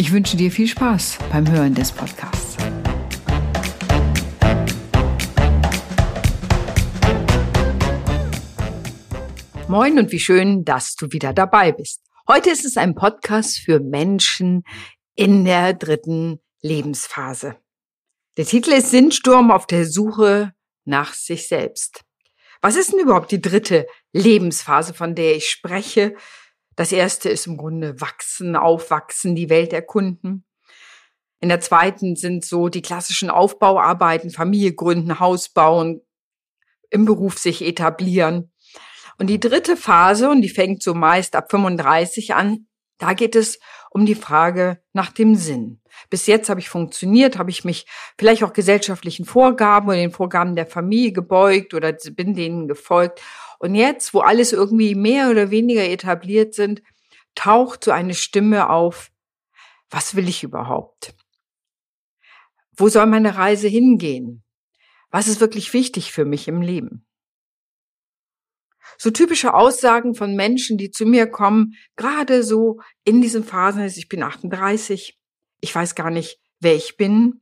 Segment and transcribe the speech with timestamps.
[0.00, 2.56] Ich wünsche dir viel Spaß beim Hören des Podcasts.
[9.68, 12.00] Moin und wie schön, dass du wieder dabei bist.
[12.26, 14.62] Heute ist es ein Podcast für Menschen
[15.16, 17.56] in der dritten Lebensphase.
[18.38, 20.54] Der Titel ist Sinnsturm auf der Suche
[20.86, 22.04] nach sich selbst.
[22.62, 26.16] Was ist denn überhaupt die dritte Lebensphase, von der ich spreche?
[26.80, 30.46] Das erste ist im Grunde wachsen, aufwachsen, die Welt erkunden.
[31.38, 36.00] In der zweiten sind so die klassischen Aufbauarbeiten, Familie gründen, Haus bauen,
[36.88, 38.50] im Beruf sich etablieren.
[39.18, 43.58] Und die dritte Phase, und die fängt so meist ab 35 an, da geht es
[43.90, 45.82] um die Frage nach dem Sinn.
[46.08, 47.84] Bis jetzt habe ich funktioniert, habe ich mich
[48.16, 53.20] vielleicht auch gesellschaftlichen Vorgaben oder den Vorgaben der Familie gebeugt oder bin denen gefolgt.
[53.60, 56.82] Und jetzt, wo alles irgendwie mehr oder weniger etabliert sind,
[57.34, 59.12] taucht so eine Stimme auf,
[59.90, 61.14] was will ich überhaupt?
[62.76, 64.42] Wo soll meine Reise hingehen?
[65.10, 67.06] Was ist wirklich wichtig für mich im Leben?
[69.00, 74.08] so typische Aussagen von Menschen, die zu mir kommen, gerade so in diesen Phasen, ich
[74.10, 75.18] bin 38,
[75.60, 77.40] ich weiß gar nicht, wer ich bin.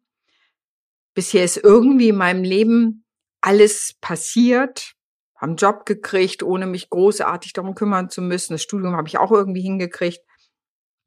[1.14, 3.05] Bisher ist irgendwie in meinem Leben
[3.41, 4.94] alles passiert,
[5.39, 8.55] haben Job gekriegt, ohne mich großartig darum kümmern zu müssen.
[8.55, 10.20] Das Studium habe ich auch irgendwie hingekriegt.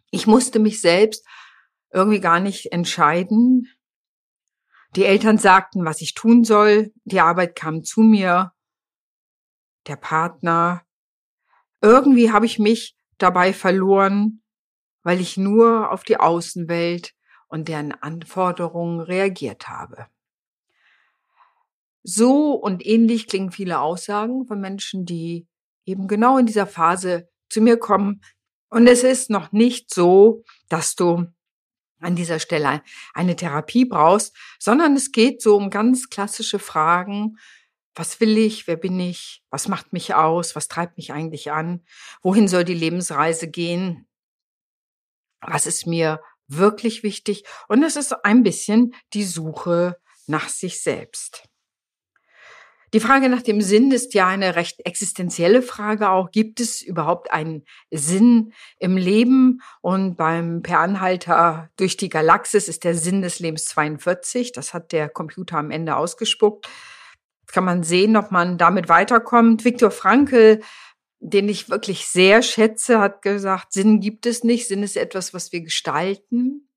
[0.10, 1.26] Ich musste mich selbst
[1.92, 3.68] irgendwie gar nicht entscheiden.
[4.96, 6.92] Die Eltern sagten, was ich tun soll.
[7.04, 8.54] Die Arbeit kam zu mir
[9.88, 10.82] der Partner.
[11.82, 14.42] Irgendwie habe ich mich dabei verloren,
[15.04, 17.14] weil ich nur auf die Außenwelt
[17.48, 20.08] und deren Anforderungen reagiert habe.
[22.04, 25.48] So und ähnlich klingen viele Aussagen von Menschen, die
[25.86, 28.22] eben genau in dieser Phase zu mir kommen.
[28.70, 31.26] Und es ist noch nicht so, dass du
[32.00, 32.82] an dieser Stelle
[33.14, 37.38] eine Therapie brauchst, sondern es geht so um ganz klassische Fragen
[37.96, 38.68] was will ich?
[38.68, 39.44] Wer bin ich?
[39.50, 40.56] Was macht mich aus?
[40.56, 41.84] Was treibt mich eigentlich an?
[42.22, 44.08] Wohin soll die Lebensreise gehen?
[45.42, 47.44] Was ist mir wirklich wichtig?
[47.68, 51.50] Und es ist ein bisschen die Suche nach sich selbst.
[52.94, 56.32] Die Frage nach dem Sinn ist ja eine recht existenzielle Frage auch.
[56.32, 59.62] Gibt es überhaupt einen Sinn im Leben?
[59.82, 64.52] Und beim Per Anhalter durch die Galaxis ist der Sinn des Lebens 42.
[64.52, 66.68] Das hat der Computer am Ende ausgespuckt
[67.52, 69.66] kann man sehen, ob man damit weiterkommt.
[69.66, 70.62] Viktor Frankl,
[71.20, 74.68] den ich wirklich sehr schätze, hat gesagt, Sinn gibt es nicht.
[74.68, 76.68] Sinn ist etwas, was wir gestalten.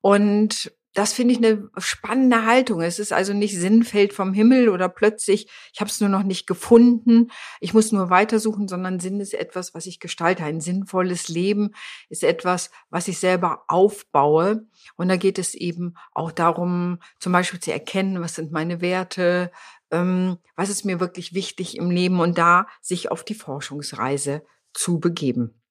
[0.00, 2.80] Und das finde ich eine spannende Haltung.
[2.80, 6.24] Es ist also nicht Sinn fällt vom Himmel oder plötzlich, ich habe es nur noch
[6.24, 10.42] nicht gefunden, ich muss nur weitersuchen, sondern Sinn ist etwas, was ich gestalte.
[10.42, 11.70] Ein sinnvolles Leben
[12.08, 14.66] ist etwas, was ich selber aufbaue.
[14.96, 19.52] Und da geht es eben auch darum, zum Beispiel zu erkennen, was sind meine Werte,
[19.92, 24.42] ähm, was ist mir wirklich wichtig im Leben und da sich auf die Forschungsreise
[24.74, 25.62] zu begeben.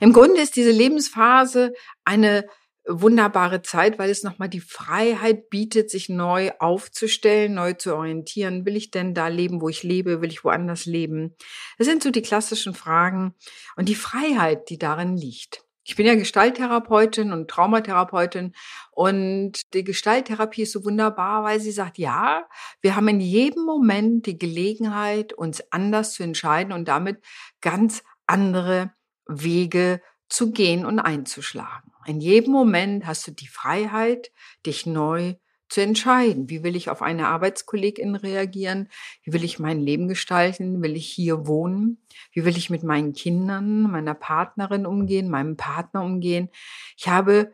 [0.00, 1.74] Im Grunde ist diese Lebensphase
[2.06, 2.46] eine
[2.86, 8.64] wunderbare Zeit, weil es nochmal die Freiheit bietet, sich neu aufzustellen, neu zu orientieren.
[8.66, 10.20] Will ich denn da leben, wo ich lebe?
[10.22, 11.36] Will ich woanders leben?
[11.78, 13.34] Das sind so die klassischen Fragen
[13.76, 15.64] und die Freiheit, die darin liegt.
[15.82, 18.54] Ich bin ja Gestalttherapeutin und Traumatherapeutin
[18.92, 22.46] und die Gestalttherapie ist so wunderbar, weil sie sagt, ja,
[22.80, 27.24] wir haben in jedem Moment die Gelegenheit, uns anders zu entscheiden und damit
[27.60, 28.92] ganz andere
[29.26, 31.90] Wege zu gehen und einzuschlagen.
[32.10, 34.32] In jedem Moment hast du die Freiheit,
[34.66, 35.36] dich neu
[35.68, 36.50] zu entscheiden.
[36.50, 38.88] Wie will ich auf eine Arbeitskollegin reagieren?
[39.22, 40.82] Wie will ich mein Leben gestalten?
[40.82, 42.04] Will ich hier wohnen?
[42.32, 46.48] Wie will ich mit meinen Kindern, meiner Partnerin umgehen, meinem Partner umgehen?
[46.96, 47.52] Ich habe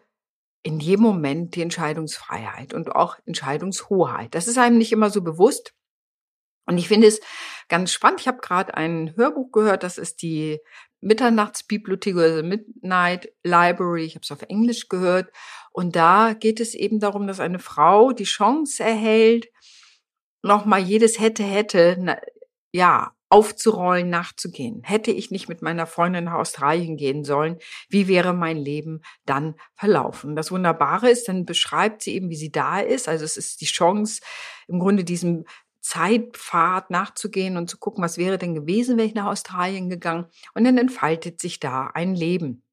[0.62, 4.34] in jedem Moment die Entscheidungsfreiheit und auch Entscheidungshoheit.
[4.34, 5.74] Das ist einem nicht immer so bewusst.
[6.64, 7.20] Und ich finde es
[7.68, 8.20] ganz spannend.
[8.20, 10.60] Ich habe gerade ein Hörbuch gehört, das ist die
[11.00, 14.04] Mitternachtsbibliothek oder Midnight Library.
[14.04, 15.30] Ich habe es auf Englisch gehört.
[15.72, 19.48] Und da geht es eben darum, dass eine Frau die Chance erhält,
[20.42, 22.18] nochmal jedes hätte, hätte, na,
[22.72, 24.82] ja, aufzurollen, nachzugehen.
[24.84, 27.58] Hätte ich nicht mit meiner Freundin nach Australien gehen sollen,
[27.88, 30.36] wie wäre mein Leben dann verlaufen?
[30.36, 33.08] Das Wunderbare ist, dann beschreibt sie eben, wie sie da ist.
[33.08, 34.20] Also es ist die Chance,
[34.68, 35.44] im Grunde diesem
[35.86, 40.26] Zeitpfad nachzugehen und zu gucken, was wäre denn gewesen, wäre ich nach Australien gegangen.
[40.52, 42.64] Und dann entfaltet sich da ein Leben.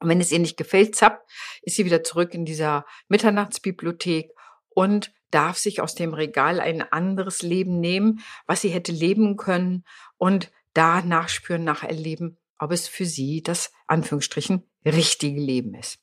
[0.00, 1.24] Und wenn es ihr nicht gefällt, zapp,
[1.62, 4.32] ist sie wieder zurück in dieser Mitternachtsbibliothek
[4.70, 9.84] und darf sich aus dem Regal ein anderes Leben nehmen, was sie hätte leben können
[10.16, 16.00] und da nachspüren, nacherleben, ob es für sie das Anführungsstrichen richtige Leben ist.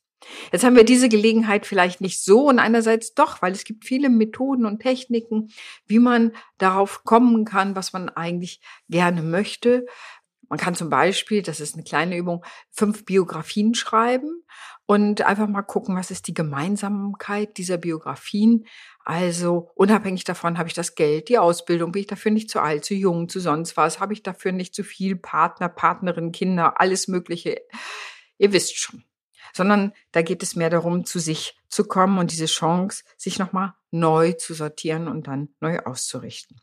[0.52, 4.08] Jetzt haben wir diese Gelegenheit vielleicht nicht so und einerseits doch, weil es gibt viele
[4.08, 5.48] Methoden und Techniken,
[5.86, 9.86] wie man darauf kommen kann, was man eigentlich gerne möchte.
[10.48, 14.44] Man kann zum Beispiel, das ist eine kleine Übung, fünf Biografien schreiben
[14.86, 18.64] und einfach mal gucken, was ist die Gemeinsamkeit dieser Biografien.
[19.04, 22.84] Also unabhängig davon, habe ich das Geld, die Ausbildung, bin ich dafür nicht zu alt,
[22.84, 27.08] zu jung, zu sonst was, habe ich dafür nicht zu viel Partner, Partnerin, Kinder, alles
[27.08, 27.60] Mögliche.
[28.38, 29.04] Ihr wisst schon.
[29.56, 33.72] Sondern da geht es mehr darum, zu sich zu kommen und diese Chance, sich nochmal
[33.90, 36.60] neu zu sortieren und dann neu auszurichten.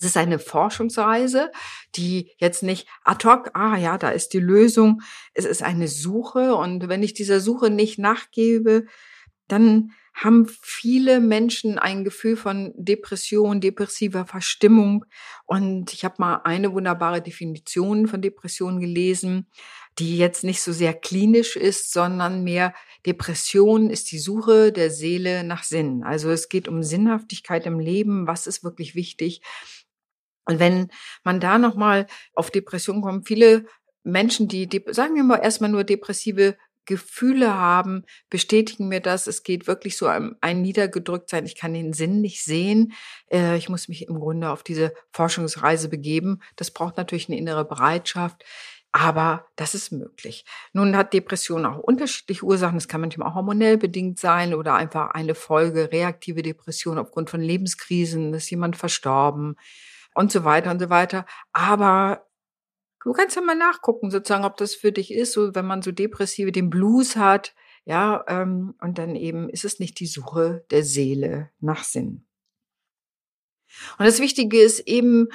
[0.00, 1.52] Es ist eine Forschungsreise,
[1.96, 5.02] die jetzt nicht ad hoc, ah ja, da ist die Lösung.
[5.34, 8.86] Es ist eine Suche und wenn ich dieser Suche nicht nachgebe,
[9.48, 15.04] dann haben viele Menschen ein Gefühl von Depression, depressiver Verstimmung.
[15.46, 19.46] Und ich habe mal eine wunderbare Definition von Depression gelesen,
[19.98, 22.74] die jetzt nicht so sehr klinisch ist, sondern mehr
[23.06, 26.02] Depression ist die Suche der Seele nach Sinn.
[26.04, 29.42] Also es geht um Sinnhaftigkeit im Leben, was ist wirklich wichtig.
[30.44, 30.88] Und wenn
[31.24, 33.66] man da nochmal auf Depression kommt, viele
[34.02, 36.56] Menschen, die, sagen wir mal erstmal nur depressive
[36.88, 39.26] Gefühle haben, bestätigen mir das.
[39.26, 41.44] Es geht wirklich so ein, ein niedergedrückt sein.
[41.44, 42.94] Ich kann den Sinn nicht sehen.
[43.30, 46.40] Äh, ich muss mich im Grunde auf diese Forschungsreise begeben.
[46.56, 48.42] Das braucht natürlich eine innere Bereitschaft.
[48.92, 50.44] Aber das ist möglich.
[50.72, 52.76] Nun hat Depression auch unterschiedliche Ursachen.
[52.76, 57.40] Das kann manchmal auch hormonell bedingt sein oder einfach eine Folge reaktive Depression aufgrund von
[57.40, 58.32] Lebenskrisen.
[58.34, 59.56] Ist jemand verstorben?
[60.18, 61.26] und so weiter und so weiter.
[61.52, 62.26] Aber
[63.04, 65.92] du kannst ja mal nachgucken, sozusagen, ob das für dich ist, so wenn man so
[65.92, 67.54] depressive, den Blues hat,
[67.84, 72.26] ja, ähm, und dann eben ist es nicht die Suche der Seele nach Sinn.
[73.98, 75.28] Und das Wichtige ist eben,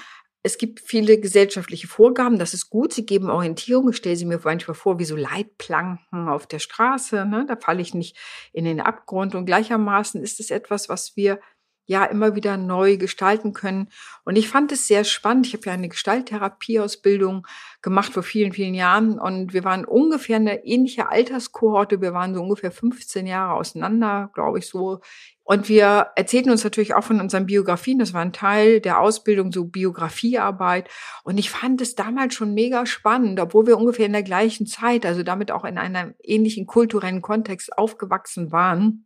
[0.45, 3.89] es gibt viele gesellschaftliche Vorgaben, das ist gut, sie geben Orientierung.
[3.89, 7.45] Ich stelle sie mir manchmal vor wie so Leitplanken auf der Straße, ne?
[7.47, 8.17] da falle ich nicht
[8.51, 9.35] in den Abgrund.
[9.35, 11.39] Und gleichermaßen ist es etwas, was wir
[11.85, 13.89] ja immer wieder neu gestalten können.
[14.24, 15.47] Und ich fand es sehr spannend.
[15.47, 17.45] Ich habe ja eine Gestalttherapieausbildung
[17.81, 22.01] gemacht vor vielen, vielen Jahren und wir waren ungefähr eine ähnliche Alterskohorte.
[22.01, 25.01] Wir waren so ungefähr 15 Jahre auseinander, glaube ich so.
[25.45, 28.00] Und wir erzählten uns natürlich auch von unseren Biografien.
[28.00, 30.89] Das war ein Teil der Ausbildung, so Biografiearbeit.
[31.25, 35.06] Und ich fand es damals schon mega spannend, obwohl wir ungefähr in der gleichen Zeit,
[35.06, 39.06] also damit auch in einem ähnlichen kulturellen Kontext aufgewachsen waren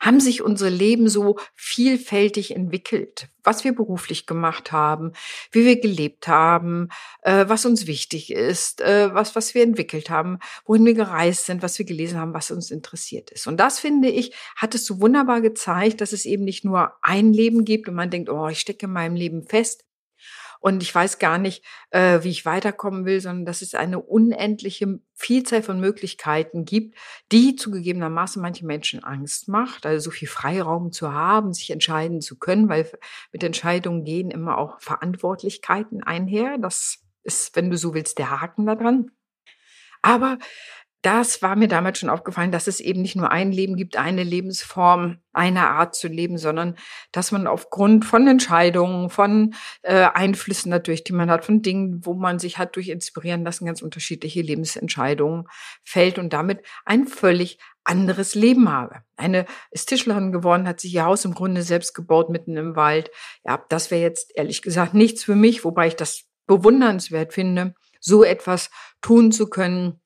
[0.00, 5.12] haben sich unsere Leben so vielfältig entwickelt, was wir beruflich gemacht haben,
[5.52, 6.88] wie wir gelebt haben,
[7.22, 11.62] äh, was uns wichtig ist, äh, was, was wir entwickelt haben, wohin wir gereist sind,
[11.62, 13.46] was wir gelesen haben, was uns interessiert ist.
[13.46, 17.32] Und das, finde ich, hat es so wunderbar gezeigt, dass es eben nicht nur ein
[17.32, 19.84] Leben gibt und man denkt, oh, ich stecke in meinem Leben fest,
[20.60, 25.00] und ich weiß gar nicht, äh, wie ich weiterkommen will, sondern dass es eine unendliche
[25.14, 26.96] Vielzahl von Möglichkeiten gibt,
[27.32, 32.38] die zugegebenermaßen manche Menschen Angst macht, also so viel Freiraum zu haben, sich entscheiden zu
[32.38, 32.90] können, weil
[33.32, 36.58] mit Entscheidungen gehen immer auch Verantwortlichkeiten einher.
[36.58, 39.10] Das ist, wenn du so willst, der Haken daran.
[40.02, 40.38] Aber
[41.02, 44.24] das war mir damals schon aufgefallen, dass es eben nicht nur ein Leben gibt, eine
[44.24, 46.76] Lebensform, eine Art zu leben, sondern
[47.12, 52.14] dass man aufgrund von Entscheidungen, von äh, Einflüssen natürlich, die man hat, von Dingen, wo
[52.14, 55.44] man sich hat durch inspirieren lassen, ganz unterschiedliche Lebensentscheidungen
[55.84, 59.02] fällt und damit ein völlig anderes Leben habe.
[59.16, 63.10] Eine ist Tischlerin geworden, hat sich ihr Haus im Grunde selbst gebaut mitten im Wald.
[63.44, 68.24] Ja, das wäre jetzt ehrlich gesagt nichts für mich, wobei ich das bewundernswert finde, so
[68.24, 70.05] etwas tun zu können Ne?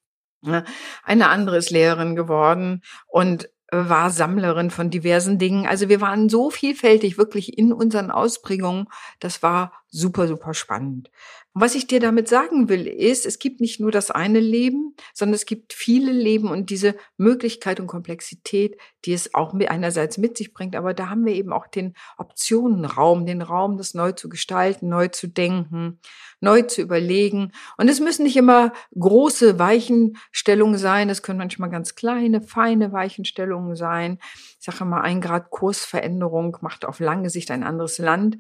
[1.03, 5.67] Eine andere ist Lehrerin geworden und war Sammlerin von diversen Dingen.
[5.67, 8.87] Also wir waren so vielfältig wirklich in unseren Ausprägungen.
[9.21, 11.11] Das war super, super spannend.
[11.53, 15.35] Was ich dir damit sagen will, ist, es gibt nicht nur das eine Leben, sondern
[15.35, 20.55] es gibt viele Leben und diese Möglichkeit und Komplexität, die es auch einerseits mit sich
[20.55, 20.77] bringt.
[20.77, 25.09] Aber da haben wir eben auch den Optionenraum, den Raum, das neu zu gestalten, neu
[25.09, 25.99] zu denken,
[26.41, 27.51] neu zu überlegen.
[27.77, 31.11] Und es müssen nicht immer große Weichenstellungen sein.
[31.11, 34.19] Es können manchmal ganz kleine, feine Weichenstellungen sein.
[34.61, 38.39] Ich sage mal, ein Grad Kursveränderung macht auf lange Sicht ein anderes Land.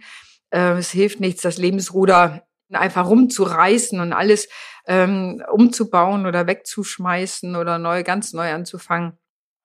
[0.51, 4.49] Äh, es hilft nichts, das Lebensruder einfach rumzureißen und alles
[4.87, 9.19] ähm, umzubauen oder wegzuschmeißen oder neu, ganz neu anzufangen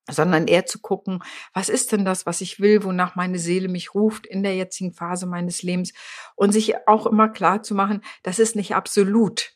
[0.10, 1.24] sondern eher zu gucken,
[1.54, 4.94] was ist denn das, was ich will, wonach meine Seele mich ruft in der jetzigen
[4.94, 5.94] Phase meines Lebens
[6.36, 9.54] und sich auch immer klar zu machen, das ist nicht absolut.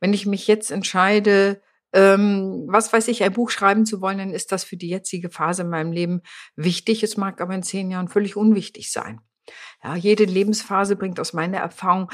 [0.00, 1.62] Wenn ich mich jetzt entscheide,
[1.92, 5.30] ähm, was weiß ich, ein Buch schreiben zu wollen, dann ist das für die jetzige
[5.30, 6.22] Phase in meinem Leben
[6.56, 7.02] wichtig.
[7.02, 9.20] Es mag aber in zehn Jahren völlig unwichtig sein.
[9.82, 12.10] Ja, jede Lebensphase bringt aus meiner Erfahrung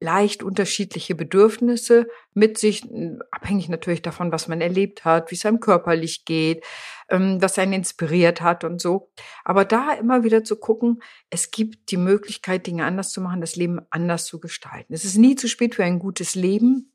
[0.00, 2.84] leicht unterschiedliche Bedürfnisse mit sich,
[3.30, 6.64] abhängig natürlich davon, was man erlebt hat, wie es einem körperlich geht,
[7.08, 9.10] ähm, was einen inspiriert hat und so.
[9.44, 13.56] Aber da immer wieder zu gucken, es gibt die Möglichkeit, Dinge anders zu machen, das
[13.56, 14.92] Leben anders zu gestalten.
[14.92, 16.92] Es ist nie zu spät für ein gutes Leben.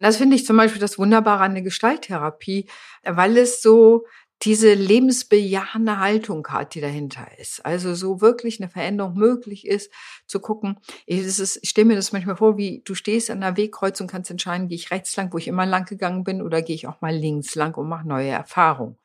[0.00, 2.68] Das finde ich zum Beispiel das Wunderbare an der Gestalttherapie,
[3.04, 4.06] weil es so
[4.44, 7.64] diese lebensbejahende Haltung hat, die dahinter ist.
[7.64, 9.90] Also so wirklich eine Veränderung möglich ist,
[10.26, 10.78] zu gucken.
[11.06, 14.30] Ich, ist, ich stelle mir das manchmal vor, wie du stehst an einer Wegkreuzung, kannst
[14.30, 17.00] entscheiden, gehe ich rechts lang, wo ich immer lang gegangen bin, oder gehe ich auch
[17.00, 18.98] mal links lang und mache neue Erfahrungen.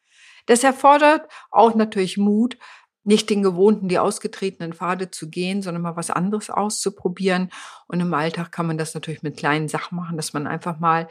[0.46, 2.58] Das erfordert auch natürlich Mut,
[3.03, 7.50] nicht den gewohnten, die ausgetretenen Pfade zu gehen, sondern mal was anderes auszuprobieren.
[7.88, 11.08] Und im Alltag kann man das natürlich mit kleinen Sachen machen, dass man einfach mal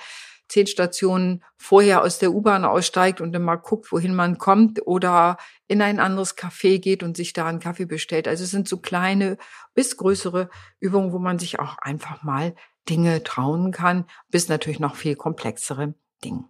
[0.48, 5.36] zehn Stationen vorher aus der U-Bahn aussteigt und dann mal guckt, wohin man kommt oder
[5.66, 8.26] in ein anderes Café geht und sich da einen Kaffee bestellt.
[8.26, 9.36] Also es sind so kleine
[9.74, 10.48] bis größere
[10.80, 12.54] Übungen, wo man sich auch einfach mal
[12.88, 16.44] Dinge trauen kann, bis natürlich noch viel komplexere Dinge.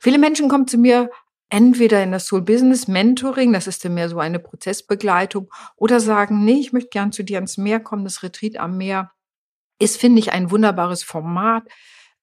[0.00, 1.10] Viele Menschen kommen zu mir
[1.48, 6.44] entweder in das Soul Business Mentoring, das ist dann mehr so eine Prozessbegleitung, oder sagen,
[6.44, 9.12] nee, ich möchte gern zu dir ans Meer kommen, das Retreat am Meer
[9.78, 11.64] ist, finde ich, ein wunderbares Format,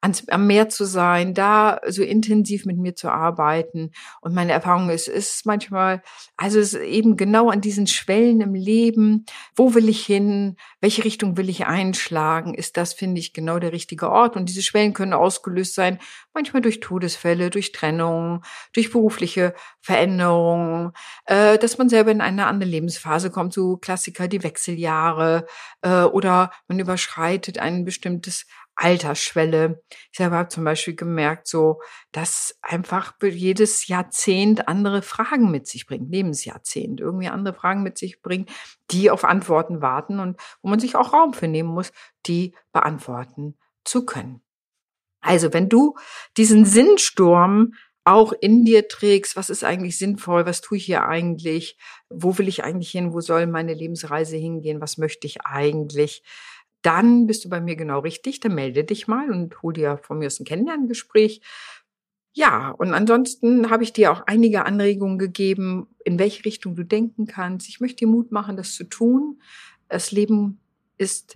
[0.03, 3.91] ans, am Meer zu sein, da so intensiv mit mir zu arbeiten.
[4.19, 6.03] Und meine Erfahrung ist, ist manchmal,
[6.35, 11.05] also es ist eben genau an diesen Schwellen im Leben, wo will ich hin, welche
[11.05, 14.35] Richtung will ich einschlagen, ist das, finde ich, genau der richtige Ort.
[14.35, 15.99] Und diese Schwellen können ausgelöst sein,
[16.33, 18.43] manchmal durch Todesfälle, durch Trennung,
[18.73, 20.91] durch berufliche Veränderungen,
[21.25, 25.45] äh, dass man selber in eine andere Lebensphase kommt, so Klassiker, die Wechseljahre,
[25.81, 28.45] äh, oder man überschreitet ein bestimmtes
[28.75, 29.83] Altersschwelle.
[30.11, 35.85] Ich selber habe zum Beispiel gemerkt, so, dass einfach jedes Jahrzehnt andere Fragen mit sich
[35.85, 38.49] bringt, Lebensjahrzehnt, irgendwie andere Fragen mit sich bringt,
[38.91, 41.91] die auf Antworten warten und wo man sich auch Raum für nehmen muss,
[42.25, 44.41] die beantworten zu können.
[45.21, 45.95] Also, wenn du
[46.35, 47.73] diesen Sinnsturm
[48.05, 51.77] auch in dir trägst, was ist eigentlich sinnvoll, was tue ich hier eigentlich,
[52.09, 56.23] wo will ich eigentlich hin, wo soll meine Lebensreise hingehen, was möchte ich eigentlich,
[56.83, 58.39] dann bist du bei mir genau richtig.
[58.39, 61.41] Dann melde dich mal und hol dir von mir aus ein Kennenlerngespräch.
[62.33, 67.27] Ja, und ansonsten habe ich dir auch einige Anregungen gegeben, in welche Richtung du denken
[67.27, 67.69] kannst.
[67.69, 69.41] Ich möchte dir Mut machen, das zu tun.
[69.87, 70.59] Das Leben
[70.97, 71.35] ist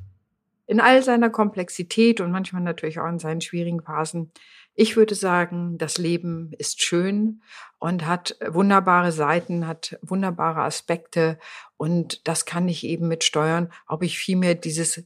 [0.66, 4.32] in all seiner Komplexität und manchmal natürlich auch in seinen schwierigen Phasen.
[4.74, 7.42] Ich würde sagen, das Leben ist schön
[7.80, 11.40] und hat wunderbare Seiten, hat wunderbare Aspekte
[11.78, 15.04] und das kann ich eben mit steuern, ob ich vielmehr dieses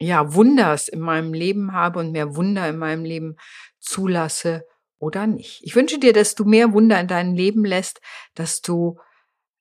[0.00, 3.36] ja, Wunders in meinem Leben habe und mehr Wunder in meinem Leben
[3.78, 4.66] zulasse
[4.98, 5.60] oder nicht.
[5.62, 8.00] Ich wünsche dir, dass du mehr Wunder in deinem Leben lässt,
[8.34, 8.98] dass du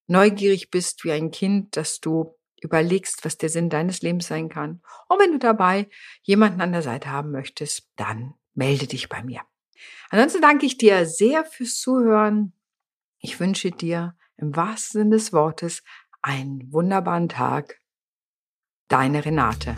[0.07, 4.81] neugierig bist wie ein Kind, dass du überlegst, was der Sinn deines Lebens sein kann.
[5.07, 5.89] Und wenn du dabei
[6.23, 9.41] jemanden an der Seite haben möchtest, dann melde dich bei mir.
[10.09, 12.53] Ansonsten danke ich dir sehr fürs Zuhören.
[13.19, 15.83] Ich wünsche dir im wahrsten Sinne des Wortes
[16.21, 17.79] einen wunderbaren Tag.
[18.87, 19.75] Deine Renate.